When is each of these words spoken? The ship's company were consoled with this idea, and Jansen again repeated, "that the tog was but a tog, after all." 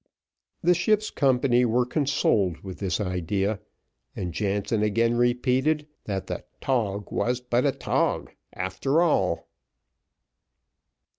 The 0.63 0.73
ship's 0.73 1.11
company 1.11 1.63
were 1.63 1.85
consoled 1.85 2.61
with 2.63 2.79
this 2.79 2.99
idea, 2.99 3.59
and 4.15 4.33
Jansen 4.33 4.81
again 4.81 5.15
repeated, 5.15 5.85
"that 6.05 6.25
the 6.25 6.43
tog 6.59 7.11
was 7.11 7.39
but 7.39 7.67
a 7.67 7.71
tog, 7.71 8.31
after 8.51 8.99
all." 8.99 9.47